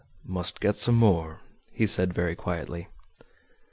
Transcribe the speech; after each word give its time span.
"Must 0.25 0.59
get 0.59 0.77
some 0.77 0.95
more," 0.95 1.41
he 1.73 1.85
said 1.85 2.11
very 2.11 2.35
quietly. 2.35 2.87